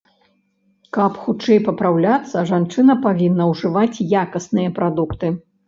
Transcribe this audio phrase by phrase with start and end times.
[0.97, 5.35] Каб хутчэй папраўляцца, жанчына павінна ўжываць якасныя прадукты.